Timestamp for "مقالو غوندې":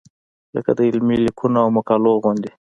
1.77-2.51